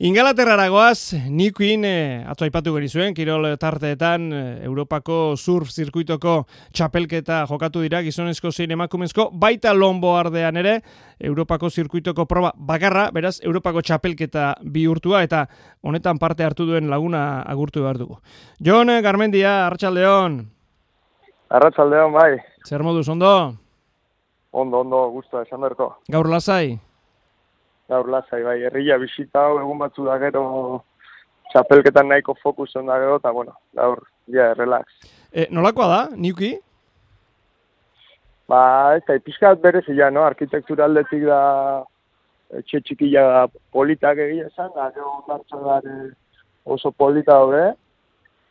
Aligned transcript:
Ingalaterraragoaz, 0.00 1.12
Nikuin 1.28 1.82
e, 1.84 2.24
atzo 2.24 2.46
aipatu 2.46 2.72
geri 2.72 2.86
zuen, 2.88 3.12
Kirol 3.12 3.42
tarteetan 3.60 4.22
e, 4.32 4.38
Europako 4.64 5.34
surf 5.36 5.68
zirkuitoko 5.76 6.38
txapelketa 6.72 7.42
jokatu 7.50 7.82
dira, 7.84 8.00
gizonezko 8.06 8.48
zein 8.48 8.72
emakumezko, 8.72 9.28
baita 9.44 9.74
lombo 9.76 10.14
ardean 10.16 10.56
ere, 10.56 10.78
Europako 11.20 11.68
zirkuitoko 11.68 12.24
proba 12.24 12.54
bakarra, 12.56 13.10
beraz, 13.12 13.36
Europako 13.44 13.84
txapelketa 13.84 14.54
bihurtua, 14.64 15.20
eta 15.28 15.44
honetan 15.84 16.16
parte 16.16 16.48
hartu 16.48 16.64
duen 16.72 16.88
laguna 16.88 17.42
agurtu 17.44 17.84
behar 17.84 18.00
dugu. 18.00 18.22
Jon 18.56 18.96
Garmendia, 19.04 19.66
Arratxaldeon. 19.66 20.46
Arratxaldeon, 21.60 22.16
bai. 22.16 22.38
Zer 22.64 22.80
moduz, 22.80 23.04
ondo? 23.12 23.34
Ondo, 24.50 24.80
ondo, 24.80 25.10
guztua, 25.12 25.44
esan 25.44 25.60
berko. 25.60 25.98
Gaur 26.08 26.32
lasai? 26.32 26.78
Gaur 27.90 28.08
lasai, 28.10 28.42
bai, 28.46 28.60
herria 28.68 28.98
bisita 29.02 29.44
hau 29.48 29.58
egun 29.60 29.78
batzu 29.82 30.06
da 30.06 30.16
gero 30.22 30.44
txapelketan 31.50 32.10
nahiko 32.10 32.36
fokus 32.42 32.72
da 32.74 32.98
gero, 33.02 33.18
eta 33.18 33.32
bueno, 33.34 33.56
gaur, 33.74 34.04
ja, 34.30 34.52
relax. 34.54 35.10
E, 35.32 35.48
nolakoa 35.50 35.88
da, 35.90 36.00
niuki? 36.16 36.52
Ba, 38.50 38.62
ez 38.98 39.02
da, 39.08 39.18
pixkat 39.22 39.62
berez 39.62 39.86
ja, 39.88 40.10
no? 40.10 40.22
arkitektura 40.26 40.86
aldetik 40.86 41.26
da 41.26 41.40
etxe 42.60 42.80
txikila 42.86 43.46
politak 43.74 44.18
egia 44.26 44.48
esan, 44.50 44.70
da, 44.74 44.90
gero 44.94 46.10
oso 46.70 46.90
polita 46.92 47.38
hori, 47.42 47.66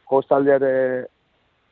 kostaldeare 0.10 1.08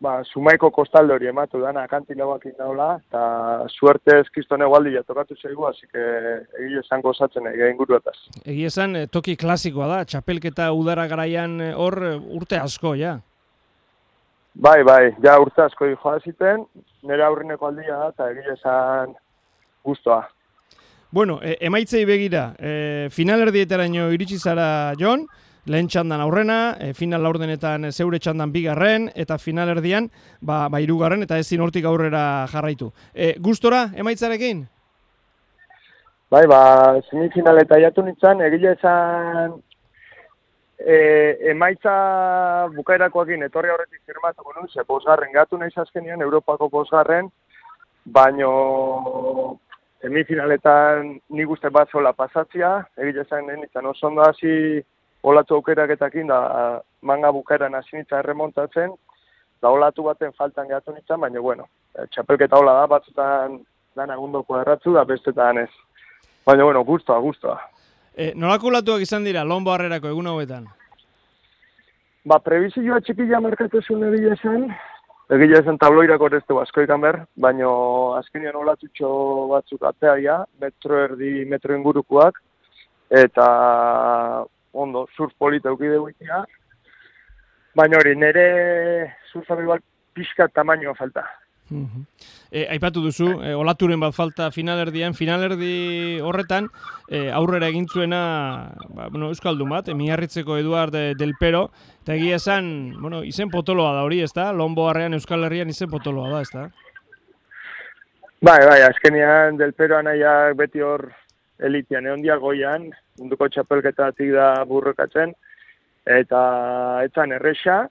ba, 0.02 0.18
sumaiko 0.26 0.70
kostalde 0.74 1.16
hori 1.16 1.30
ematu 1.30 1.62
dana 1.62 1.86
kantilauak 1.90 2.46
indaula, 2.50 2.90
eta 3.08 3.68
suerte 3.74 4.20
eskizton 4.22 4.62
egualdi 4.66 4.94
jatokatu 4.98 5.38
zeigu, 5.42 5.66
hasi 5.70 5.88
que 5.88 6.04
egi 6.64 6.80
esan 6.82 7.02
gozatzen 7.06 7.50
egin 7.54 7.74
inguruetaz. 7.74 8.18
Egi 8.46 8.68
esan, 8.70 8.96
eh, 8.96 9.08
toki 9.12 9.36
klasikoa 9.36 9.88
da, 9.94 10.04
txapelketa 10.06 10.70
udara 10.74 11.08
garaian 11.08 11.60
eh, 11.62 11.74
hor 11.76 12.00
eh, 12.06 12.16
urte 12.40 12.60
asko, 12.62 12.94
ja? 13.00 13.18
Bai, 14.58 14.82
bai, 14.84 15.14
ja 15.22 15.38
urte 15.42 15.62
asko 15.66 15.90
joa 15.92 16.18
ziten, 16.26 16.66
nire 17.06 17.26
aurrineko 17.26 17.70
aldia 17.70 17.98
da, 17.98 18.10
eta 18.14 18.32
egi 18.34 18.54
esan 18.56 19.14
guztua. 19.86 20.24
Bueno, 21.14 21.38
e, 21.42 21.56
emaitzei 21.64 22.04
begira, 22.06 22.50
e, 22.60 23.08
finalerdietaraino 23.14 24.10
iritsi 24.12 24.40
zara, 24.42 24.94
Jon, 25.00 25.24
lehen 25.70 25.88
txandan 25.88 26.22
aurrena, 26.24 26.78
e, 26.80 26.94
final 26.94 27.24
laurdenetan 27.24 27.92
zeure 27.92 28.20
txandan 28.20 28.52
bigarren, 28.52 29.10
eta 29.16 29.38
final 29.38 29.70
erdian, 29.76 30.10
ba, 30.42 30.68
ba 30.70 30.82
irugarren, 30.82 31.24
eta 31.24 31.38
ezin 31.38 31.62
hortik 31.62 31.86
aurrera 31.86 32.48
jarraitu. 32.52 32.92
E, 33.14 33.36
gustora, 33.40 33.88
emaitzarekin? 33.96 34.66
Bai, 36.32 36.44
ba, 36.52 36.62
semifinal 37.10 37.62
eta 37.62 37.80
jatu 37.80 38.04
nintzen, 38.04 38.42
egile 38.50 38.74
esan 38.76 39.54
e, 40.80 40.98
emaitza 41.54 41.94
bukaerakoakin 42.76 43.48
etorri 43.48 43.72
horretik 43.72 44.02
firmatuko 44.06 44.54
nuen, 44.56 44.68
ze 44.74 44.84
bosgarren 44.88 45.32
gatu 45.34 45.58
nahi 45.58 45.72
zazkenian, 45.72 46.22
Europako 46.22 46.70
bosgarren, 46.74 47.32
baino 48.06 48.52
semifinaletan 50.04 51.16
nik 51.30 51.50
uste 51.50 51.72
bat 51.74 51.90
zola 51.92 52.14
pasatzia, 52.14 52.76
egile 52.98 53.24
esan 53.26 53.48
nintzen 53.48 53.90
oso 53.90 54.08
ondo 54.08 54.28
hasi 54.28 54.84
olatu 55.24 55.56
aukeraketakin 55.56 56.28
da 56.28 56.82
manga 57.02 57.32
bukaeran 57.34 57.74
hasi 57.74 57.98
nitza 57.98 58.20
erremontatzen, 58.20 58.94
da 59.62 59.70
olatu 59.70 60.04
baten 60.04 60.34
faltan 60.38 60.68
gehatu 60.68 60.94
nitzan, 60.94 61.20
baina 61.22 61.42
bueno, 61.42 61.68
eh, 61.98 62.06
txapelketa 62.12 62.58
hola 62.58 62.74
da, 62.82 62.88
batzutan 62.88 63.60
dan 63.96 64.12
agundoko 64.14 64.60
erratzu 64.62 64.94
da, 64.94 65.06
bestetan 65.06 65.64
ez. 65.64 65.70
Baina 66.46 66.64
bueno, 66.64 66.84
guztua, 66.84 67.20
guztua. 67.20 67.58
E, 68.16 68.34
nolako 68.36 68.70
olatuak 68.72 69.02
izan 69.02 69.26
dira, 69.26 69.44
lombo 69.44 69.74
harrerako 69.74 70.12
egun 70.14 70.30
hauetan? 70.30 70.68
Ba, 72.28 72.40
prebizioa 72.44 73.00
txikila 73.02 73.40
markatu 73.42 73.82
zuen 73.82 74.04
egile 74.10 74.36
zen, 74.42 74.68
egile 75.34 75.62
zen 75.64 75.78
tabloirako 75.78 76.28
oreste 76.30 76.56
asko 76.62 76.86
ber, 77.02 77.22
baina 77.36 77.70
azkenian 78.18 78.56
olatutxo 78.56 79.48
batzuk 79.52 79.84
atea 79.84 80.46
metro 80.60 80.98
erdi, 81.04 81.46
metro 81.46 81.76
ingurukoak, 81.76 82.42
eta 83.10 83.48
ondo, 84.84 85.08
surf 85.16 85.34
polita 85.38 85.74
eukide 85.74 85.98
guitia. 86.00 86.44
Baina 87.78 88.00
hori, 88.00 88.16
nire 88.16 88.48
surf 89.32 89.50
igual 89.58 89.84
pixka 90.14 90.48
tamainoa 90.48 90.96
falta. 90.98 91.26
E, 92.50 92.64
aipatu 92.72 93.02
duzu, 93.04 93.28
e, 93.44 93.52
olaturen 93.60 94.00
bat 94.00 94.16
falta 94.16 94.48
finalerdian, 94.56 95.16
finalerdi 95.18 96.20
horretan, 96.24 96.70
e, 97.12 97.28
aurrera 97.36 97.68
egin 97.68 97.90
zuena, 97.92 98.22
ba, 98.96 99.10
bueno, 99.12 99.28
Euskaldu 99.34 99.68
bat, 99.68 99.90
emiarritzeko 99.92 100.58
Eduard 100.58 100.96
Del 101.20 101.36
Pero, 101.40 101.68
eta 102.04 102.16
egia 102.16 102.40
esan, 102.40 102.70
bueno, 103.02 103.24
izen 103.28 103.52
potoloa 103.52 103.94
da 103.98 104.06
hori, 104.08 104.22
ezta? 104.24 104.54
Lombo 104.56 104.88
harrean 104.90 105.18
Euskal 105.18 105.44
Herrian 105.44 105.74
izen 105.74 105.92
potoloa 105.92 106.32
da, 106.32 106.42
ezta? 106.46 106.70
Bai, 108.40 108.62
bai, 108.64 108.82
azkenian 108.88 109.60
Del 109.60 109.74
Pero 109.74 109.98
anaiak 110.00 110.56
beti 110.56 110.86
hor 110.86 111.10
elitian, 111.60 112.08
egon 112.08 112.24
goian, 112.40 112.92
munduko 113.18 113.50
txapelketatik 113.50 114.32
da 114.36 114.48
burrokatzen, 114.70 115.34
eta 116.08 116.42
etzan 117.06 117.34
erresa, 117.36 117.82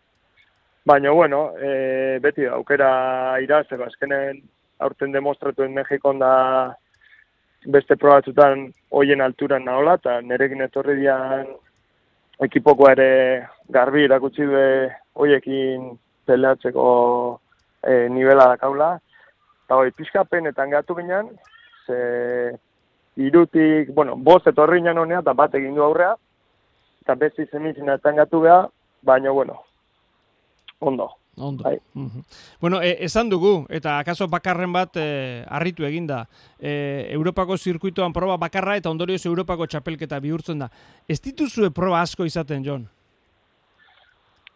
baina, 0.86 1.10
bueno, 1.10 1.50
e, 1.58 2.18
beti 2.22 2.46
aukera 2.46 3.38
irazteko, 3.42 3.84
azkenen 3.84 4.40
aurten 4.78 5.12
demostratuen 5.12 5.74
Mexikon 5.74 6.20
da 6.22 6.32
beste 7.66 7.96
probatzutan 7.98 8.68
hoien 8.94 9.20
alturan 9.20 9.64
nahola, 9.66 9.96
eta 10.00 10.20
nerekin 10.22 10.62
etorri 10.62 11.00
dian 11.00 11.48
ekipoko 12.46 12.90
ere 12.92 13.08
garbi 13.72 14.04
irakutsi 14.04 14.46
du 14.46 14.62
hoiekin 15.16 15.90
peleatzeko 16.28 16.86
e, 17.82 18.06
nivela 18.12 18.52
kaula. 18.60 18.94
Eta 19.66 19.80
hoi, 19.80 19.90
pixkapenetan 19.98 20.70
gatu 20.70 20.94
ginen, 20.94 21.32
ze 21.86 22.54
irutik, 23.16 23.92
bueno, 23.94 24.16
bost 24.16 24.46
etorri 24.46 24.82
nian 24.82 24.98
honea, 24.98 25.22
eta 25.24 25.34
bat 25.34 25.54
egin 25.56 25.74
du 25.74 25.82
aurrea, 25.82 26.14
eta 27.02 27.14
besti 27.18 27.46
semifinaletan 27.50 28.16
gatu 28.20 28.42
beha, 28.44 28.66
baina, 29.02 29.30
bueno, 29.30 29.60
ondo. 30.80 31.10
Ondo. 31.38 31.64
Bai. 31.64 31.78
Bueno, 32.60 32.80
e, 32.80 32.96
esan 33.04 33.28
dugu, 33.28 33.66
eta 33.68 33.98
akaso 33.98 34.24
bakarren 34.32 34.72
bat 34.72 34.96
e, 34.96 35.44
arritu 35.52 35.84
eginda, 35.84 36.22
e, 36.58 37.08
Europako 37.12 37.58
zirkuitoan 37.58 38.14
proba 38.16 38.38
bakarra 38.40 38.78
eta 38.80 38.88
ondorioz 38.88 39.26
Europako 39.26 39.66
txapelketa 39.66 40.20
bihurtzen 40.24 40.64
da. 40.64 40.70
Ez 41.06 41.20
dituzue 41.20 41.68
proba 41.76 42.00
asko 42.00 42.24
izaten, 42.24 42.64
Jon? 42.64 42.86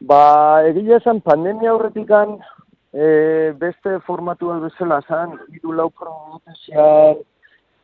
Ba, 0.00 0.64
egile 0.70 0.96
esan 0.96 1.20
pandemia 1.20 1.74
horretikan 1.76 2.38
e, 2.92 3.52
beste 3.60 3.98
formatu 4.06 4.48
bezala 4.64 5.02
zan, 5.04 5.36
idu 5.52 5.76
lau 5.76 5.90
proba 5.92 6.40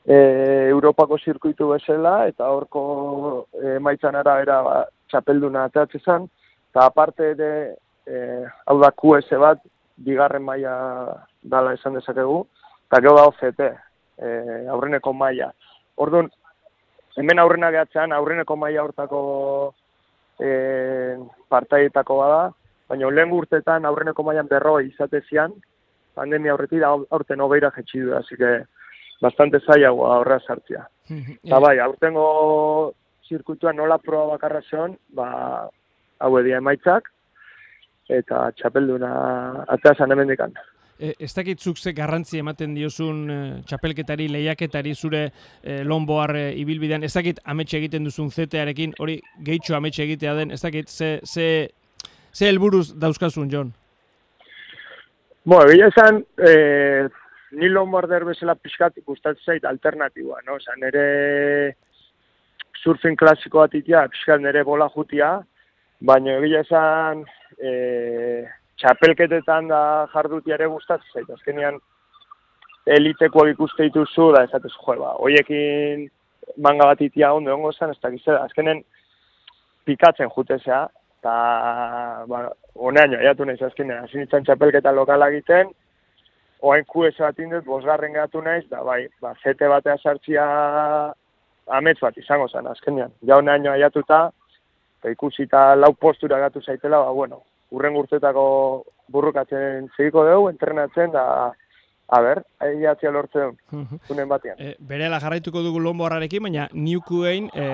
e, 0.07 0.69
Europako 0.71 1.19
zirkuitu 1.19 1.69
bezala, 1.75 2.27
eta 2.31 2.49
horko 2.55 3.47
e, 3.59 3.79
maitzan 3.83 4.15
arabera 4.15 4.61
ba, 4.63 4.77
txapelduna 5.11 5.67
ateatze 5.67 6.01
zen, 6.05 6.29
eta 6.71 6.87
aparte 6.87 7.35
de, 7.35 7.51
e, 8.07 8.21
hau 8.67 8.79
da 8.83 8.93
QS 8.95 9.41
bat, 9.43 9.63
bigarren 9.97 10.45
maila 10.45 10.77
dala 11.43 11.75
esan 11.75 11.99
dezakegu, 11.99 12.45
eta 12.87 13.01
gero 13.03 13.17
da 13.19 13.27
OCT, 13.33 13.63
e, 14.19 14.29
aurreneko 14.73 15.13
maila. 15.13 15.51
Orduan, 15.97 16.31
hemen 17.17 17.41
aurrena 17.43 17.73
gehatzean, 17.75 18.13
aurreneko 18.13 18.57
maila 18.61 18.85
hortako 18.87 19.21
e, 20.39 21.17
partaietako 21.51 22.21
bada, 22.23 22.43
baina 22.87 23.11
lehen 23.11 23.33
urtetan 23.35 23.89
aurreneko 23.89 24.23
mailan 24.23 24.47
berroa 24.47 24.85
izatezian, 24.87 25.57
pandemia 26.15 26.55
horretik 26.55 26.85
aurten 26.87 27.43
hogeira 27.43 27.73
jetxi 27.75 28.05
du, 28.05 28.15
así 28.15 28.37
que 28.37 28.53
bastante 29.23 29.61
zailagoa 29.65 30.21
horra 30.21 30.39
sartzea. 30.47 30.87
Eta 31.09 31.59
bai, 31.63 31.79
aurtengo 31.81 32.95
zirkutua 33.29 33.73
nola 33.73 33.99
proba 33.99 34.37
bakarra 34.37 34.63
zeon, 34.71 34.97
ba, 35.15 35.69
hau 36.19 36.33
edia 36.41 36.61
emaitzak, 36.63 37.11
eta 38.09 38.47
txapelduna 38.59 39.13
atzazan 39.77 40.15
hemen 40.15 40.31
dikan. 40.31 40.55
E, 40.97 41.13
ez 41.21 41.33
dakitzuk 41.37 41.77
ze 41.77 41.93
garrantzi 41.93 42.39
ematen 42.41 42.75
diozun 42.75 43.19
e, 43.31 43.39
txapelketari, 43.69 44.31
lehiaketari 44.33 44.95
zure 44.95 45.27
e, 45.27 45.83
lonboar 45.85 46.33
e, 46.39 46.45
ibilbidean, 46.63 47.05
ez 47.05 47.13
dakit 47.13 47.43
ametxe 47.45 47.77
egiten 47.83 48.07
duzun 48.07 48.31
zetearekin, 48.31 48.95
hori 49.03 49.19
gehitxo 49.45 49.77
ametxe 49.77 50.07
egitea 50.07 50.37
den, 50.39 50.55
ez 50.57 50.63
dakit 50.63 50.89
ze, 50.89 51.19
ze, 51.25 51.49
ze 52.33 52.49
helburuz 52.49 52.95
dauzkazun, 52.97 53.51
John? 53.53 53.75
Bo, 55.47 55.61
egia 55.69 55.91
esan, 55.93 56.25
e, 56.41 56.55
ni 57.53 57.69
lombarder 57.69 58.25
bezala 58.25 58.55
pixkat 58.55 58.99
gustatzen 59.07 59.45
zait 59.45 59.65
alternatiboa, 59.65 60.41
no? 60.47 60.57
Osa, 60.57 60.75
nere 60.81 61.77
surfing 62.83 63.17
klasiko 63.19 63.63
bat 63.63 63.75
itia, 63.75 64.07
pixkat 64.13 64.43
nere 64.43 64.65
bola 64.65 64.89
jutia, 64.95 65.37
baina 66.01 66.37
egia 66.41 66.63
esan 66.67 67.23
e, 67.59 67.71
txapelketetan 68.81 69.71
da 69.71 69.81
jardutiare 70.13 70.67
gustatzen 70.73 71.15
zait. 71.15 71.31
Azkenean, 71.39 71.79
eliteko 72.87 73.47
ikuste 73.51 73.89
dituzu, 73.89 74.31
da 74.35 74.45
ez 74.45 74.51
jo, 74.53 74.99
ba, 75.01 75.15
hoiekin 75.23 76.07
manga 76.63 76.87
bat 76.93 77.01
itia 77.01 77.33
ondo 77.35 77.55
ongo 77.55 77.73
zen, 77.73 77.91
ez 77.91 78.01
da 78.03 78.11
gizera. 78.11 78.45
Azkenen, 78.45 78.83
pikatzen 79.87 80.31
jutezea, 80.35 80.87
eta, 81.21 81.35
ba, 82.31 82.47
honean 82.75 83.17
aiatu 83.19 83.45
nahiz 83.45 83.63
azkenean, 83.63 84.05
hasi 84.05 84.27
txapelketa 84.31 84.93
lokala 84.93 85.31
egiten, 85.33 85.73
oain 86.63 86.85
QS 86.89 87.19
bat 87.21 87.39
indut, 87.39 87.65
bosgarren 87.65 88.15
gatu 88.17 88.41
naiz, 88.43 88.65
da 88.71 88.83
bai, 88.85 89.07
ba, 89.21 89.35
zete 89.43 89.69
batea 89.69 89.97
sartzia 90.03 90.47
amets 91.79 91.99
bat 92.01 92.17
izango 92.19 92.49
zen, 92.49 92.67
azkenean. 92.71 93.13
Ja 93.27 93.37
honean 93.41 93.67
aiatuta, 93.73 94.31
eta 95.01 95.13
ikusita 95.13 95.75
lau 95.77 95.93
postura 95.93 96.39
gatu 96.41 96.63
zaitela, 96.63 97.03
ba, 97.05 97.13
bueno, 97.13 97.43
urren 97.71 97.95
gurtetako 97.99 98.47
burrukatzen 99.13 99.91
segiko 99.97 100.25
dugu, 100.27 100.51
entrenatzen, 100.51 101.13
da, 101.13 101.53
A 102.09 102.21
ber, 102.23 102.39
ahi 102.63 102.85
atzia 102.87 103.11
lortzen 103.11 103.57
zunen 104.07 104.29
batean. 104.31 104.61
E, 104.63 104.77
berela 104.79 105.19
jarraituko 105.19 105.59
dugu 105.65 105.81
lombo 105.83 106.07
baina 106.09 106.69
Newcuein 106.73 107.51
e, 107.53 107.67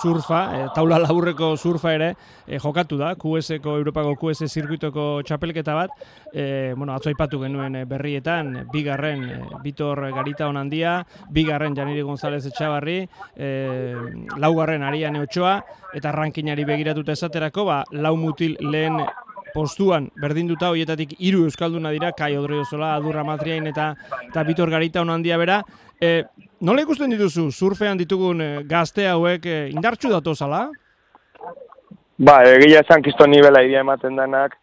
surfa, 0.00 0.40
e, 0.56 0.68
taula 0.74 0.98
laburreko 0.98 1.56
surfa 1.56 1.94
ere, 1.94 2.16
e, 2.48 2.58
jokatu 2.58 2.98
da, 2.98 3.14
QS-eko, 3.14 3.76
Europako 3.78 4.16
QS 4.16 4.50
zirkuitoko 4.50 5.22
txapelketa 5.22 5.74
bat, 5.74 5.90
e, 6.32 6.74
bueno, 6.76 6.94
atzo 6.94 7.10
aipatu 7.10 7.40
genuen 7.40 7.86
berrietan, 7.86 8.66
bigarren 8.72 9.24
e, 9.24 9.40
Bitor 9.62 10.10
Garita 10.16 10.48
onandia, 10.48 11.06
bigarren 11.30 11.76
Janiri 11.76 12.02
González 12.02 12.44
Etxabarri, 12.46 13.08
e, 13.36 13.94
laugarren 14.36 14.82
Ariane 14.82 15.20
Ochoa, 15.20 15.60
eta 15.94 16.10
rankinari 16.10 16.64
begiratuta 16.64 17.12
esaterako, 17.12 17.64
ba, 17.70 17.84
lau 17.92 18.16
mutil 18.16 18.58
lehen 18.60 18.98
postuan 19.54 20.08
berdinduta 20.20 20.70
hoietatik 20.70 21.14
hiru 21.18 21.44
euskalduna 21.48 21.92
dira 21.94 22.12
Kai 22.16 22.36
Odriozola, 22.36 22.94
Adurra 22.96 23.24
Matriain 23.24 23.66
eta 23.66 23.94
eta 24.28 24.44
Bitor 24.44 24.70
Garita 24.70 25.00
on 25.00 25.10
handia 25.10 25.38
bera. 25.38 25.62
E, 26.00 26.22
nola 26.60 26.82
ikusten 26.82 27.10
dituzu 27.10 27.50
surfean 27.50 27.98
ditugun 27.98 28.40
e, 28.40 28.50
gazte 28.68 29.08
hauek 29.08 29.46
e, 29.46 29.58
indartsu 29.74 30.10
dato 30.12 30.34
zala? 30.34 30.68
Ba, 32.20 32.42
egia 32.44 32.82
esan 32.84 33.02
kiston 33.02 33.30
nivela 33.32 33.62
idia 33.64 33.80
ematen 33.80 34.16
denak, 34.16 34.56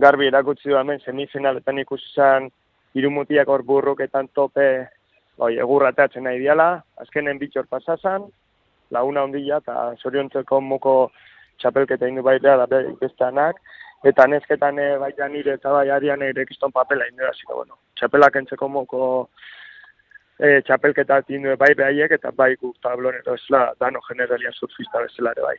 garbi 0.00 0.30
erakutsi 0.30 0.70
du 0.70 0.78
hemen 0.80 1.00
semifinaletan 1.04 1.78
ikusi 1.84 2.08
izan 2.12 2.48
hiru 2.94 3.10
mutiak 3.10 3.48
hor 3.48 3.64
burruketan 3.68 4.28
tope 4.34 4.68
oi, 5.38 5.56
egurrateatzen 5.58 6.24
nahi 6.28 6.40
diala, 6.40 6.82
azkenen 7.00 7.40
bitxor 7.40 7.68
pasazan, 7.70 8.24
laguna 8.92 9.24
ondila 9.26 9.60
eta 9.62 9.76
zoriontzeko 10.02 10.60
moko 10.60 10.94
txapelketa 11.60 12.08
indu 12.08 12.24
baitea 12.26 12.56
da 12.62 12.66
bestanak, 13.00 13.60
eta 14.04 14.26
nesketan 14.26 14.78
e, 14.78 14.88
baita 14.98 15.28
nire 15.28 15.56
eta 15.58 15.72
bai 15.72 15.88
arian 15.90 16.22
ere 16.22 16.46
kiston 16.46 16.72
papela 16.72 17.06
indu 17.08 17.24
da, 17.24 17.54
bueno, 17.54 17.78
txapelak 17.96 18.36
entzeko 18.42 18.68
moko 18.68 19.02
e, 20.38 20.60
txapelketa 20.66 21.20
tindu 21.26 21.54
bai 21.60 21.72
behaiek 21.78 22.14
eta 22.18 22.32
bai 22.36 22.54
guk 22.60 22.76
tablon 22.82 23.16
edo 23.18 23.36
esla 23.38 23.64
dano 23.80 24.00
generalia 24.08 24.52
surfista 24.52 25.02
bezala 25.04 25.32
ere 25.36 25.42
bai. 25.42 25.56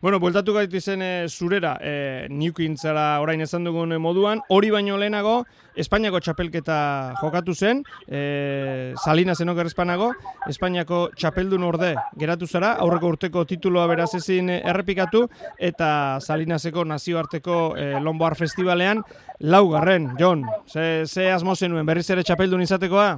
Bueno, 0.00 0.20
bueltatu 0.20 0.54
gaitu 0.56 0.78
izen 0.80 1.02
e, 1.02 1.28
zurera, 1.28 1.76
e, 1.80 2.26
niukintzara 2.30 3.20
orain 3.20 3.40
esan 3.44 3.66
dugun 3.68 3.96
moduan, 4.00 4.40
hori 4.48 4.70
baino 4.70 4.98
lehenago, 5.00 5.42
Espainiako 5.80 6.18
txapelketa 6.20 6.76
jokatu 7.20 7.54
zen, 7.54 7.82
e, 8.08 8.92
Salina 9.00 9.36
zenok 9.36 9.60
errespanago, 9.62 10.10
Espainiako 10.50 11.02
txapeldun 11.16 11.64
orde 11.64 11.92
geratu 12.18 12.48
zara, 12.48 12.74
aurreko 12.82 13.12
urteko 13.14 13.44
tituloa 13.48 13.86
beraz 13.90 14.10
ezin 14.18 14.50
errepikatu, 14.50 15.26
eta 15.58 16.18
Salinaseko 16.20 16.84
nazioarteko 16.84 17.60
e, 17.78 17.90
Lomboar 18.02 18.36
Festivalean, 18.36 19.04
laugarren, 19.40 20.10
Jon, 20.18 20.44
ze, 20.66 21.04
ze 21.06 21.30
asmo 21.32 21.54
zenuen 21.54 21.86
berriz 21.86 22.08
ere 22.10 22.24
txapeldun 22.26 22.66
izatekoa? 22.66 23.12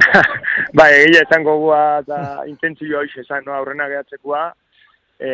ba, 0.76 0.88
egia 0.94 1.24
esan 1.26 1.44
gogua 1.44 2.00
eta 2.02 2.18
intentzio 2.48 3.00
hoxe 3.00 3.22
esan, 3.24 3.44
no, 3.46 3.54
aurrena 3.56 3.88
gehatzekoa. 3.90 4.48
E, 5.20 5.30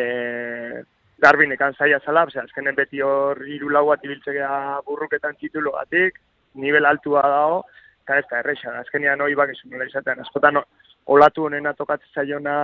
Garbin 1.23 1.53
ekan 1.55 1.73
zaila 1.73 1.99
zala, 2.05 2.27
ose, 2.29 2.39
azkenen 2.43 2.75
beti 2.77 3.01
hor 3.01 3.39
iru 3.49 3.71
lau 3.73 3.87
bat 3.87 4.03
ibiltzea 4.05 4.81
burruketan 4.85 5.37
titulo 5.41 5.73
batik, 5.73 6.19
nivel 6.61 6.85
altua 6.85 7.23
dago, 7.25 7.63
eta 8.03 8.19
ez 8.19 8.27
da 8.29 8.41
erreixa, 8.43 8.75
azkenean 8.83 9.23
hori 9.25 9.35
bak 9.35 9.55
nola 9.65 9.87
izatean, 9.89 10.21
askotan 10.21 10.61
olatu 11.15 11.47
honena 11.47 11.73
tokatzen 11.73 12.13
zaiona 12.13 12.55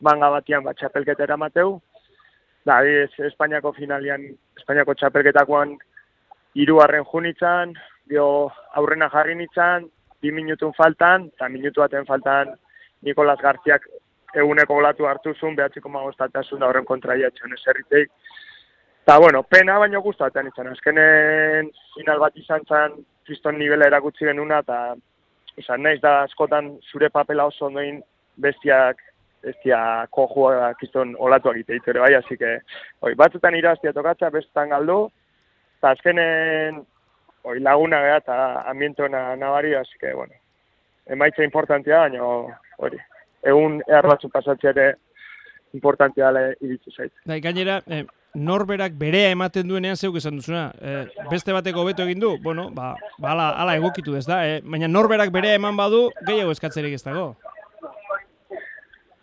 manga 0.00 0.30
batian 0.30 0.62
bat 0.62 0.78
txapelketa 0.78 1.26
eramateu, 1.26 1.80
da, 2.68 2.78
ez, 2.84 3.10
Espainiako 3.30 3.72
finalian, 3.74 4.28
Espainiako 4.60 4.94
txapelketakoan 4.94 5.74
iruarren 6.54 7.06
junitzan, 7.10 7.74
dio 8.08 8.26
aurrena 8.78 9.10
jarri 9.12 9.34
nitzan, 9.38 9.88
bi 10.22 10.32
minutun 10.34 10.72
faltan, 10.76 11.28
eta 11.34 11.48
minutu 11.48 11.80
baten 11.80 12.06
faltan 12.06 12.54
Nikolas 13.02 13.38
Garziak 13.42 13.86
eguneko 14.34 14.74
golatu 14.74 15.06
hartu 15.08 15.34
zuen, 15.34 15.56
behatziko 15.56 15.88
magostatzen 15.88 16.60
da 16.60 16.68
horren 16.68 16.84
kontraia 16.84 17.30
txon 17.30 17.54
eserritek. 17.56 18.10
Eta, 19.02 19.18
bueno, 19.18 19.42
pena 19.42 19.78
baino 19.80 20.02
guztatzen 20.04 20.50
izan, 20.50 20.72
azkenen 20.74 21.70
final 21.94 22.18
bat 22.20 22.36
izan 22.36 22.66
zen, 22.68 22.98
kriston 23.24 23.56
nivela 23.58 23.86
erakutsi 23.88 24.28
genuna, 24.28 24.60
eta 24.60 24.96
izan 25.56 25.82
naiz 25.82 26.00
da 26.02 26.22
askotan 26.26 26.74
zure 26.92 27.08
papela 27.10 27.46
oso 27.48 27.66
ondoin 27.70 28.02
bestiak 28.36 29.00
bestia 29.42 30.06
kojua 30.10 30.72
kriston 30.78 31.14
olatuak 31.18 31.56
ite 31.56 31.92
bai, 31.98 32.14
hasi 32.14 32.36
que, 32.36 32.58
oi, 33.02 33.14
batzutan 33.14 33.54
iraztia 33.54 33.92
tokatza, 33.92 34.30
bestan 34.30 34.70
galdu, 34.74 35.08
eta 35.78 35.90
azkenen 35.94 36.82
oi, 37.44 37.58
laguna 37.60 38.00
gara 38.00 38.20
eta 38.22 38.36
ambientona 38.70 39.36
nabari, 39.36 39.74
así 39.74 39.98
que, 40.00 40.12
bueno, 40.14 40.34
emaitza 41.06 41.44
importantia, 41.44 41.98
baina 42.04 42.22
hori, 42.78 42.98
egun 43.42 43.80
ehar 43.88 44.06
batzu 44.06 44.30
pasatzea 44.30 44.70
ere 44.70 44.86
importantia 45.74 46.26
dela 46.26 46.52
iritsi 46.60 46.94
zait. 46.94 47.12
Bai, 47.26 47.40
gainera, 47.40 47.80
eh, 47.86 48.04
norberak 48.34 48.94
berea 48.98 49.30
ematen 49.32 49.68
duenean 49.68 49.96
zeuk 49.96 50.16
esan 50.20 50.36
duzuna, 50.36 50.70
eh, 50.80 51.06
beste 51.30 51.52
bateko 51.52 51.84
beto 51.84 52.04
egin 52.04 52.20
du, 52.20 52.36
bueno, 52.42 52.68
ba, 52.70 52.94
ba 53.18 53.32
ala, 53.32 53.50
ala 53.62 53.76
egokitu 53.76 54.16
ez 54.16 54.26
da, 54.26 54.44
eh? 54.46 54.60
baina 54.64 54.88
norberak 54.88 55.32
berea 55.34 55.54
eman 55.58 55.76
badu, 55.76 56.08
gehiago 56.26 56.52
eskatzerik 56.52 56.94
ez 56.94 57.04
dago. 57.04 57.34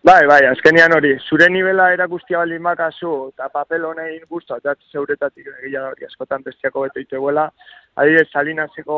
Bai, 0.05 0.27
bai, 0.29 0.43
azkenian 0.45 0.93
hori, 0.93 1.15
zure 1.29 1.45
nivela 1.49 1.87
erakustia 1.89 2.37
baldin 2.37 2.61
bakazu, 2.61 3.11
eta 3.31 3.47
papel 3.49 3.87
honein 3.87 4.19
guztu, 4.29 4.53
eta 4.53 4.75
zeuretatik 4.93 5.47
egia 5.63 5.81
hori, 5.87 6.05
askotan 6.05 6.43
bestiako 6.45 6.83
beto 6.83 7.01
iteguela, 7.01 7.47
adibidez, 8.03 8.27
salinazeko 8.29 8.97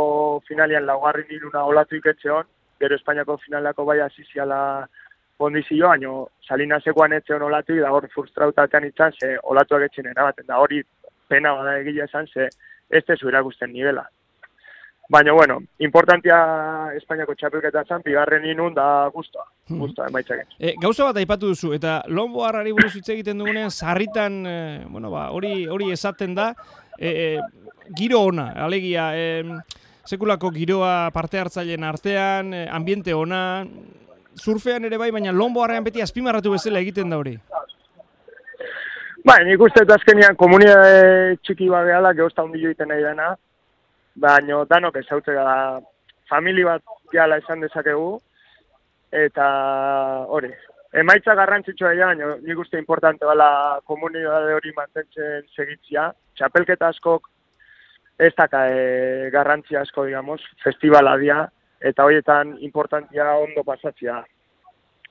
finalian 0.50 0.84
laugarri 0.90 1.24
niluna 1.30 1.64
olatu 1.70 1.96
iketzeon, 1.96 2.50
gero 2.84 3.00
Espainiako 3.00 3.38
finalako 3.46 3.86
bai 3.88 4.02
aziziala 4.04 4.60
kondizio, 5.40 5.88
baino 5.88 6.18
salinazekoan 6.50 7.16
etzeon 7.22 7.48
olatu, 7.48 7.80
da 7.80 7.94
hor 7.96 8.10
frustrautatean 8.18 8.92
itzan, 8.92 9.16
ze 9.16 9.38
olatuak 9.56 9.88
etxen 9.88 10.12
erabaten, 10.12 10.52
da 10.52 10.60
hori 10.60 10.84
pena 11.32 11.56
bada 11.56 11.80
egia 11.86 12.12
esan, 12.12 12.28
ze 12.28 12.50
ez 12.92 13.06
tezu 13.08 13.32
erakusten 13.32 13.72
nivela. 13.72 14.10
Baina, 15.10 15.32
bueno, 15.32 15.62
importantia 15.80 16.38
Espainiako 16.98 17.36
txapelketa 17.40 17.86
zan, 17.88 18.02
bigarren 18.04 18.44
inun 18.52 18.74
da 18.76 19.08
guztua, 19.14 19.46
hmm. 19.70 19.80
guztua, 19.80 20.10
emaitzaken. 20.12 20.50
E, 20.60 20.74
gauza 20.82 21.08
bat 21.08 21.20
aipatu 21.22 21.54
duzu, 21.54 21.72
eta 21.78 22.02
lombo 22.12 22.44
harrari 22.44 22.74
buruz 22.76 22.92
hitz 22.98 23.08
egiten 23.16 23.40
dugunean, 23.40 23.72
sarritan, 23.72 24.42
e, 24.44 24.58
bueno, 24.90 25.12
ba, 25.14 25.30
hori, 25.32 25.54
hori 25.72 25.94
esaten 25.96 26.36
da, 26.36 26.50
e, 27.00 27.08
e, 27.08 27.30
giro 27.96 28.26
ona, 28.28 28.50
alegia, 28.66 29.14
e, 29.16 29.46
sekulako 30.08 30.52
giroa 30.52 31.10
parte 31.16 31.40
hartzaileen 31.40 31.88
artean, 31.88 32.52
e, 32.54 32.66
ambiente 32.68 33.16
ona, 33.16 33.64
surfean 34.36 34.92
ere 34.92 35.00
bai, 35.00 35.14
baina 35.16 35.32
lombo 35.32 35.64
harrean 35.64 35.88
beti 35.88 36.04
azpimarratu 36.04 36.52
bezala 36.58 36.84
egiten 36.84 37.16
da 37.16 37.24
hori. 37.24 37.38
Ba, 39.24 39.40
nik 39.44 39.64
uste 39.64 39.88
eta 39.88 39.96
azkenian 39.96 40.36
komunidade 40.40 41.38
txiki 41.44 41.72
bat 41.72 41.88
gehala, 41.88 42.12
gehozta 42.16 42.44
hundi 42.44 42.60
joiten 42.64 42.92
nahi 42.92 43.08
dena, 43.08 43.38
baino 44.18 44.64
danok 44.66 44.98
ezautze 44.98 45.34
da 45.34 45.80
famili 46.30 46.64
bat 46.66 46.84
gehala 47.12 47.38
esan 47.38 47.62
dezakegu, 47.64 48.18
eta 49.14 49.48
hori, 50.28 50.52
emaitza 50.94 51.36
garrantzitsua 51.36 51.94
da, 51.96 52.12
baina 52.12 52.36
nik 52.44 52.60
uste 52.60 52.80
importante 52.82 53.26
bala 53.26 53.80
komunidade 53.86 54.54
hori 54.58 54.74
mantentzen 54.76 55.48
segitzia, 55.56 56.12
txapelketa 56.36 56.90
askok 56.92 57.30
ez 58.20 58.34
daka 58.38 58.64
e, 58.74 59.30
garrantzia 59.34 59.84
asko, 59.86 60.08
digamos, 60.10 60.42
festivala 60.64 61.16
dia, 61.22 61.44
eta 61.80 62.04
horietan 62.04 62.56
importantia 62.66 63.36
ondo 63.38 63.64
pasatzia. 63.64 64.24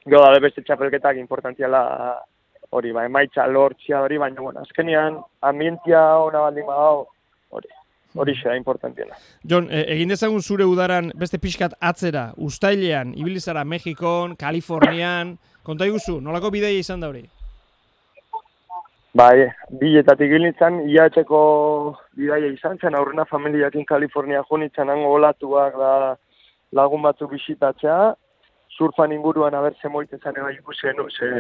Gio 0.07 0.23
da 0.23 0.41
beste 0.43 0.63
txapelketak 0.67 1.19
importantiala 1.23 1.83
hori, 2.75 2.93
ba, 2.93 3.05
emaitza 3.07 3.47
lortzia 3.47 4.03
hori, 4.03 4.19
baina, 4.19 4.41
bueno, 4.43 4.65
azkenian, 4.67 5.21
ambientia 5.47 6.03
ona 6.19 6.43
baldin 6.49 6.67
badao, 6.67 7.07
hori, 8.17 8.35
xera 8.35 8.57
importantiena. 8.57 9.17
Jon, 9.45 9.69
e, 9.71 9.85
egin 9.95 10.13
dezagun 10.13 10.43
zure 10.43 10.67
udaran 10.69 11.13
beste 11.15 11.39
pixkat 11.43 11.77
atzera, 11.81 12.33
ustailean, 12.37 13.15
ibilizara 13.17 13.65
Mexikon, 13.65 14.37
Kalifornian, 14.37 15.37
konta 15.63 15.87
iguzu, 15.87 16.21
nolako 16.21 16.51
bideia 16.55 16.79
izan 16.83 17.01
da 17.01 17.11
hori? 17.13 17.25
Bai, 19.17 19.47
biletatik 19.81 20.29
gilitzen, 20.29 20.83
iatzeko 20.93 21.41
bidaia 22.19 22.53
izan 22.53 22.77
zen, 22.83 22.97
aurrena 22.99 23.25
familiakin 23.31 23.87
Kalifornia 23.89 24.43
jonitzen 24.51 24.93
hango 24.93 25.15
olatuak 25.17 25.79
da 25.81 25.93
lagun 26.77 27.03
batzuk 27.07 27.33
bisitatzea, 27.33 28.15
surfan 28.77 29.15
inguruan 29.17 29.55
abertze 29.57 29.89
moite 29.89 30.19
zen 30.23 30.37
eba 30.37 30.53
ikusi 30.53 30.93
ze 31.19 31.31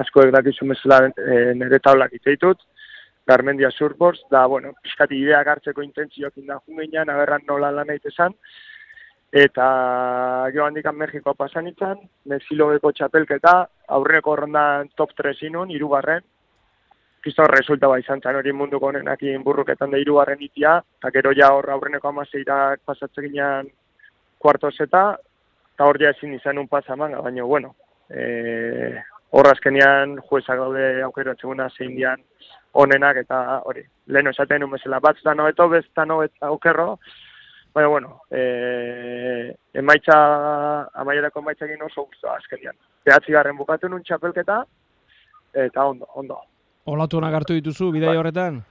askoek 0.00 0.32
dakizu 0.32 0.64
mesela 0.64 1.10
e, 1.16 1.54
nire 1.54 1.78
taulak 1.78 2.12
itzeitut, 2.12 2.58
Garmendia 3.26 3.70
Surfboards, 3.70 4.24
da, 4.30 4.46
bueno, 4.46 4.72
pixkati 4.82 5.18
ideak 5.18 5.46
hartzeko 5.46 5.82
intentzioak 5.82 6.36
inda 6.42 6.58
junginan, 6.66 7.10
aberran 7.10 7.46
nola 7.46 7.70
lan 7.70 7.90
esan, 7.94 8.34
eta 9.32 9.66
jo 10.54 10.64
handikan 10.64 10.96
Mexikoa 10.96 11.34
pasan 11.34 11.68
itzan, 11.70 12.02
mezilobeko 12.26 12.92
txapelketa, 12.92 13.54
aurreko 13.88 14.36
rondan 14.36 14.90
top 14.96 15.14
3 15.16 15.46
inun, 15.48 15.70
irugarren, 15.70 16.22
Kiston 17.22 17.46
resulta 17.46 17.86
bai 17.86 18.00
izan 18.02 18.20
hori 18.34 18.52
munduko 18.52 18.88
honenakin 18.88 19.44
burruketan 19.44 19.92
da 19.92 19.98
irugarren 19.98 20.40
itia, 20.42 20.80
eta 20.98 21.10
gero 21.14 21.30
ja 21.38 21.52
hor 21.54 21.70
aurreneko 21.70 22.08
amaseirak 22.08 22.80
pasatzen 22.84 23.28
ginean 23.28 23.68
kuartos 24.38 24.74
eta, 24.80 25.02
eta 25.74 25.86
hor 25.86 26.00
ja 26.02 26.10
ezin 26.10 26.34
izan 26.34 26.58
un 26.58 26.66
pasaman, 26.68 27.14
baina 27.22 27.44
bueno, 27.44 27.76
e, 28.10 28.98
hor 29.30 29.48
azkenian 29.52 30.16
juezak 30.28 30.58
daude 30.58 31.02
aukeratzen 31.06 31.48
guna 31.48 31.68
zein 31.70 31.94
dian 31.94 32.20
onenak 32.72 33.16
eta 33.24 33.60
hori, 33.68 33.82
lehen 34.06 34.30
esaten 34.30 34.64
umezela 34.64 35.00
bat 35.00 35.18
da 35.24 35.34
noeto, 35.34 35.68
bez 35.68 35.84
da 35.96 36.04
noeto 36.04 36.46
aukerro, 36.46 36.98
baina 37.74 37.88
bueno, 37.88 38.20
e, 38.30 39.54
emaitza, 39.74 40.16
amaierako 40.94 41.40
emaitza 41.40 41.66
egin 41.66 41.82
oso 41.82 42.04
guztua 42.04 42.36
azkenian. 42.36 42.76
Behatzi 43.04 43.32
garren 43.32 43.56
bukatu 43.56 43.88
nun 43.88 44.02
txapelketa, 44.04 44.62
eta 45.52 45.84
ondo, 45.84 46.08
ondo. 46.14 46.38
Olatu 46.86 47.18
honak 47.18 47.34
hartu 47.40 47.56
dituzu, 47.58 47.90
bidai 47.92 48.12
bai. 48.12 48.18
horretan? 48.20 48.62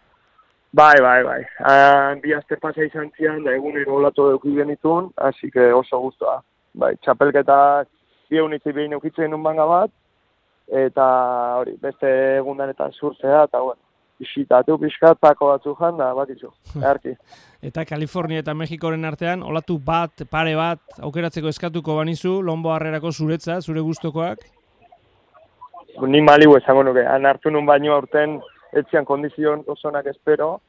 Bai, 0.74 0.96
bai, 1.04 1.24
bai. 1.24 1.42
Bi 2.24 2.34
azte 2.34 2.56
pasa 2.62 2.84
izan 2.84 3.10
zian, 3.18 3.44
da 3.44 3.54
egunero 3.56 3.98
olatu 3.98 4.30
eduki 4.30 4.56
genitun, 4.56 5.12
hasi 5.18 5.52
que 5.52 5.72
oso 5.74 6.00
guztua. 6.00 6.40
Bai, 6.74 6.94
txapelketa 7.04 7.58
bi 8.30 8.40
egunitzi 8.40 8.72
behin 8.72 8.96
eukitzen 8.96 9.32
nun 9.32 9.44
banga 9.44 9.66
bat, 9.68 9.92
eta 10.72 11.06
hori, 11.60 11.76
beste 11.82 12.12
egundan 12.38 12.72
eta 12.72 12.88
surtzea, 12.92 13.44
eta 13.50 13.60
bueno, 13.60 13.81
isitatu 14.22 14.78
pixkat, 14.82 15.20
pako 15.20 15.52
batzu 15.52 15.76
jan, 15.80 15.98
da, 16.00 16.12
bat 16.18 16.30
izu, 16.30 16.52
eharki. 16.80 17.16
eta 17.62 17.86
Kalifornia 17.90 18.42
eta 18.44 18.54
Mexikoren 18.58 19.06
artean, 19.06 19.44
olatu 19.44 19.78
bat, 19.86 20.26
pare 20.32 20.56
bat, 20.56 20.82
aukeratzeko 21.02 21.52
eskatuko 21.52 21.98
banizu, 21.98 22.40
lombo 22.46 22.74
harrerako 22.74 23.12
zuretza, 23.12 23.60
zure 23.62 23.84
gustokoak? 23.86 24.46
Ni 26.08 26.22
maliu 26.24 26.56
esango 26.58 26.84
nuke, 26.88 27.04
han 27.06 27.26
hartu 27.26 27.52
nun 27.52 27.66
baino 27.66 27.96
aurten, 27.96 28.40
etzian 28.72 29.06
kondizion 29.06 29.66
osonak 29.68 30.08
espero, 30.14 30.60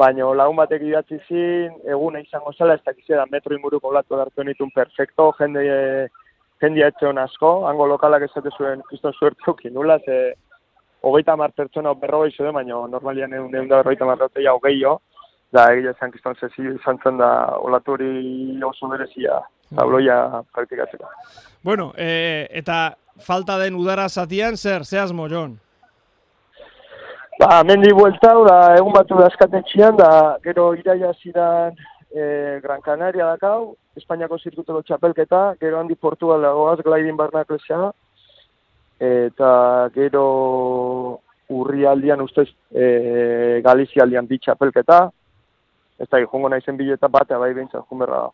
baina 0.00 0.28
lagun 0.32 0.56
batek 0.56 0.84
idatzi 0.88 1.18
zin, 1.28 1.74
eguna 1.84 2.22
izango 2.24 2.52
zela, 2.56 2.76
ez 2.78 2.84
dakizera 2.86 3.26
metro 3.32 3.56
inguruko 3.56 3.90
olatu 3.90 4.20
hartu 4.20 4.44
nitun 4.46 4.70
perfecto, 4.74 5.32
jende 5.38 5.64
jendia 6.60 6.88
etxe 6.92 7.10
asko, 7.24 7.50
hango 7.68 7.86
lokalak 7.86 8.22
esate 8.28 8.50
zuen 8.56 8.82
kriston 8.88 9.12
suertzuk 9.18 9.64
inula, 9.64 9.98
ze 10.04 10.34
hogeita 11.02 11.36
mar 11.36 11.52
pertsona 11.56 11.94
berro 11.94 12.22
behi 12.24 12.34
zuen, 12.36 12.52
baina 12.54 12.80
normalian 12.88 13.32
egun 13.32 13.54
egun 13.54 13.68
da 13.68 13.82
berroita 13.82 14.08
marrote 14.08 14.42
ja 14.44 14.54
hogei 14.56 14.76
jo, 14.80 14.98
da 15.52 15.66
egia 15.74 15.94
esan 15.96 16.12
kriston 16.12 16.36
zezi 16.40 16.66
izan 16.74 17.00
zen 17.04 17.18
da 17.18 17.30
olatu 17.58 17.96
hori 17.96 18.10
oso 18.66 18.88
berezia, 18.88 19.40
tabloia 19.76 20.42
praktikatzeko. 20.54 21.08
Bueno, 21.64 21.92
e, 21.96 22.46
eta 22.62 22.94
falta 23.26 23.58
den 23.58 23.76
udara 23.76 24.08
zatian, 24.08 24.56
zer, 24.56 24.84
zehaz 24.84 25.12
mojon? 25.12 25.58
Ba, 27.40 27.62
mendi 27.64 27.92
bueltau, 27.96 28.44
da 28.44 28.76
egun 28.76 28.92
batu 28.92 29.16
da 29.16 29.30
eskatetxian, 29.32 29.96
da 29.96 30.36
gero 30.44 30.74
iraia 30.76 31.12
zidan 31.22 31.72
e, 32.12 32.60
Gran 32.60 32.82
Canaria 32.84 33.30
dakau, 33.32 33.76
Espainiako 33.96 34.38
zirkuteko 34.38 34.82
txapelketa, 34.86 35.54
gero 35.60 35.80
handi 35.80 35.96
Portugal 35.96 36.44
dagoaz, 36.44 36.78
gliding 36.84 37.16
barnak 37.16 37.50
eta 39.00 39.88
gero 39.94 40.24
urri 41.50 41.86
aldian 41.88 42.20
ustez 42.20 42.48
e, 42.70 43.60
Galizia 43.64 44.04
aldian 44.04 44.28
bi 44.28 44.38
txapelketa, 44.38 45.00
ez 46.00 46.08
da, 46.08 46.20
jongo 46.20 46.48
naizen 46.52 46.76
bileta 46.76 47.08
batea 47.08 47.38
bai 47.40 47.52
behintzat, 47.56 47.84
junberra 47.88 48.26
da 48.26 48.30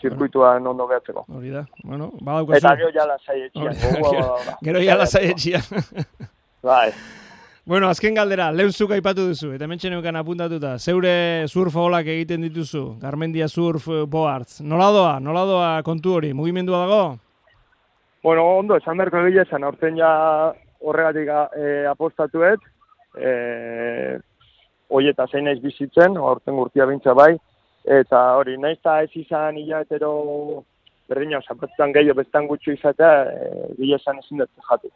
zirkuitua 0.00 0.52
bueno. 0.52 0.70
ondo 0.70 0.86
gehatzeko. 0.86 1.24
Hori 1.28 1.50
da, 1.50 1.66
bueno, 1.82 2.12
Eta 2.54 2.76
gero 2.76 2.90
jala 2.92 3.18
zaietxian. 3.24 3.74
Gero 4.62 4.80
jala 4.82 5.06
zaietxian. 5.06 5.62
Bai. 6.64 6.90
Bueno, 7.64 7.88
azken 7.88 8.14
galdera, 8.14 8.50
lehen 8.52 8.72
zuk 8.72 8.90
aipatu 8.92 9.24
duzu, 9.30 9.54
eta 9.56 9.66
mentxe 9.68 9.88
neukan 9.88 10.16
apuntatuta, 10.20 10.74
zeure 10.78 11.46
surf 11.48 11.76
holak 11.80 12.08
egiten 12.12 12.42
dituzu, 12.44 12.98
Garmendia 13.00 13.48
Surf 13.48 13.86
Boards. 14.08 14.60
Nola 14.60 14.90
doa, 14.92 15.14
nola 15.20 15.44
doa 15.48 15.70
kontu 15.84 16.12
hori, 16.18 16.34
mugimendua 16.36 16.82
dago? 16.84 17.00
Bueno, 18.24 18.44
ondo, 18.56 18.76
esan 18.80 18.96
berko 18.96 19.20
egile, 19.20 19.42
esan 19.44 19.66
aurten 19.68 19.98
ja 20.00 20.10
horregatik 20.80 21.28
e, 21.28 21.72
apostatuet, 21.90 22.62
e, 23.20 23.32
eta 25.10 25.26
zein 25.28 25.44
naiz 25.44 25.58
bizitzen, 25.60 26.16
aurten 26.16 26.56
gurtia 26.56 26.86
bintza 26.88 27.12
bai, 27.12 27.34
eta 27.84 28.22
hori, 28.38 28.56
naiz 28.56 28.78
eta 28.78 29.02
ez 29.04 29.10
izan 29.20 29.58
hilatero 29.60 30.14
berdina, 31.08 31.42
zapatutan 31.44 31.92
gehiago 31.92 32.22
bestan 32.22 32.48
gutxu 32.48 32.72
izatea, 32.72 33.12
e, 33.76 33.92
esan 33.98 34.24
ezin 34.24 34.40
dut 34.40 34.68
jatu. 34.70 34.88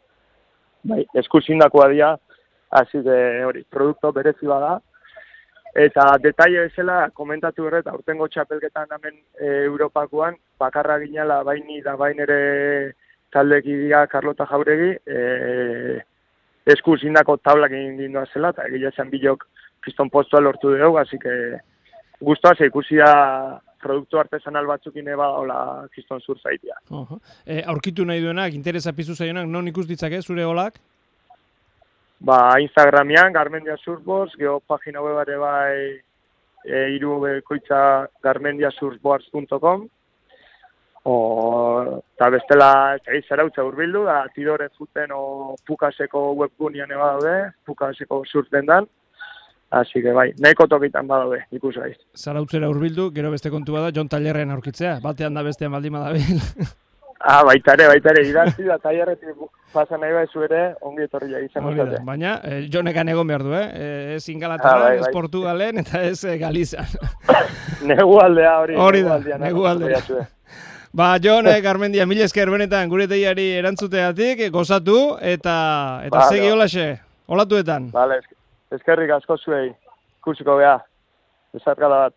Bai, 0.89 1.03
eskusindakoa 1.21 1.87
dia, 1.93 2.15
Así 2.69 3.01
que 3.01 3.43
hori, 3.43 3.63
produktu 3.63 4.11
berezi 4.13 4.45
bada. 4.45 4.79
Eta 5.73 6.05
detaile 6.21 6.67
bezala 6.67 7.09
komentatu 7.13 7.65
horret, 7.65 7.87
aurtengo 7.87 8.27
txapelketan 8.27 8.89
hemen 8.95 9.15
e, 9.37 9.49
Europakoan, 9.67 10.37
bakarra 10.59 10.97
ginela 11.01 11.43
baini 11.43 11.81
da 11.85 11.95
bain 11.95 12.19
ere 12.25 12.39
taldekidia 13.31 14.05
Carlota 14.07 14.47
Jauregi, 14.49 14.91
e, 15.05 16.01
esku 16.69 16.97
zindako 16.97 17.37
taulak 17.37 17.71
egin 17.71 17.97
dindua 17.97 18.25
zela, 18.33 18.53
eta 18.55 18.67
egia 18.67 18.91
zen 18.95 19.09
bilok 19.09 19.47
piston 19.85 20.09
postua 20.09 20.41
lortu 20.41 20.75
dugu, 20.75 20.97
así 20.97 21.17
que 21.17 21.33
guztua 22.19 22.55
ze 22.55 22.67
ikusia 22.67 23.07
produktu 23.81 24.19
artesanal 24.19 24.67
batzukin 24.67 25.07
eba 25.07 25.29
hola 25.39 25.87
kiston 25.95 26.19
zur 26.19 26.39
zaitia. 26.39 26.75
Uh 26.89 27.07
-huh. 27.07 27.19
e, 27.45 27.63
aurkitu 27.65 28.05
nahi 28.05 28.21
duenak, 28.21 28.53
interesa 28.53 28.93
pizu 28.93 29.15
zaionak, 29.15 29.47
non 29.47 29.67
ikus 29.67 29.87
ditzake 29.87 30.21
zure 30.21 30.43
holak? 30.43 30.79
ba, 32.19 32.59
Instagramian, 32.59 33.33
Garmendia 33.33 33.77
Surfboards, 33.77 34.35
geho 34.37 34.59
pagina 34.59 35.01
web 35.01 35.21
ere 35.23 35.37
bai 35.39 36.01
e, 36.65 36.81
iru 36.95 37.19
bekoitza 37.23 38.09
garmendiasurfboards.com 38.23 39.87
o, 41.05 41.99
eta 42.15 42.29
bestela 42.29 42.71
ez 43.07 43.23
zarautza 43.27 43.63
urbildu, 43.63 44.05
da 44.05 44.23
tidore 44.35 44.69
zuten 44.77 45.11
o 45.15 45.55
pukaseko 45.67 46.33
webgunian 46.39 46.91
eba 46.91 47.13
daude, 47.15 47.35
pukaseko 47.65 48.23
surf 48.25 48.49
dendan, 48.51 48.87
Así 49.69 50.01
que 50.01 50.11
bai, 50.11 50.31
nahiko 50.41 50.65
tokitan 50.65 51.05
badaude, 51.05 51.43
ikus 51.53 51.75
gaiz. 51.77 51.97
Zarautzera 52.17 52.71
urbildu, 52.71 53.11
gero 53.13 53.29
beste 53.29 53.51
kontu 53.53 53.75
bada, 53.75 53.91
Jon 53.93 54.09
Tallerren 54.09 54.49
aurkitzea, 54.49 54.95
batean 55.03 55.37
da 55.37 55.43
bestean 55.45 55.75
baldin 55.75 55.93
badabil. 55.93 56.41
Ah, 57.19 57.41
baitare, 57.43 57.83
baitare, 57.89 58.21
idatzi 58.23 58.63
da, 58.63 58.77
taiarretik 58.79 59.35
pasa 59.73 59.97
nahi 59.99 60.13
baizu 60.15 60.45
ere, 60.45 60.61
ongi 60.87 61.03
etorri 61.03 61.33
izan 61.43 61.65
da, 61.75 61.99
Baina, 62.07 62.37
eh, 62.47 62.61
jonekan 62.71 63.11
egon 63.11 63.27
behar 63.27 63.43
du, 63.43 63.51
eh? 63.57 63.65
eh 63.75 64.15
ez 64.15 64.29
ingalaterra, 64.31 64.71
ah, 64.77 64.85
bai, 64.85 64.93
ez 64.95 65.03
bai. 65.03 65.11
Portugalen, 65.17 65.81
eta 65.83 66.01
ez 66.07 66.23
eh, 66.23 66.37
Galizan. 66.39 66.87
negu 67.91 68.15
aldea 68.23 68.53
hori. 68.61 68.79
Hori 68.79 69.03
da, 69.03 69.19
negu 69.43 69.67
aldea. 69.67 69.99
Ba, 70.91 71.19
Jon, 71.21 71.47
eh, 71.47 71.61
Garmendia, 71.61 72.05
mil 72.09 72.21
esker 72.25 72.49
benetan, 72.49 72.89
gure 72.89 73.05
teiari 73.07 73.45
erantzuteatik, 73.59 74.47
gozatu, 74.51 75.17
eta 75.21 76.01
eta 76.07 76.17
vale, 76.17 76.29
segi 76.33 76.49
holaxe, 76.49 76.85
holatuetan. 77.29 77.91
Vale, 77.93 78.17
eskerrik 78.73 79.13
asko 79.19 79.37
zuei, 79.37 79.69
kursiko 80.25 80.57
beha, 80.57 80.79
esat 81.53 81.77
bat. 81.77 82.13